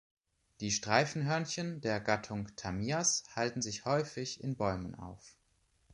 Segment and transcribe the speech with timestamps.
[0.61, 5.37] Die Streifenhörnchen der Gattung „Tamias“ halten sich häufig in Bäumen auf.